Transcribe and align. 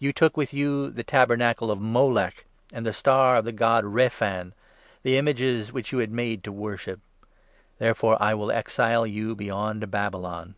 You 0.00 0.12
took 0.12 0.36
with 0.36 0.52
you 0.52 0.90
the 0.90 1.04
tabernacle 1.04 1.70
of 1.70 1.80
Moloch 1.80 2.44
43 2.70 2.76
And 2.76 2.84
the 2.84 2.92
Star 2.92 3.36
of 3.36 3.44
the 3.44 3.52
god 3.52 3.84
Rephan— 3.84 4.52
The 5.04 5.16
images 5.16 5.72
which 5.72 5.92
you 5.92 5.98
had 5.98 6.10
made 6.10 6.42
to 6.42 6.50
worship. 6.50 6.98
Therefore 7.78 8.20
I 8.20 8.34
will 8.34 8.50
exile 8.50 9.06
you 9.06 9.36
beyond 9.36 9.88
Babylon.' 9.88 10.56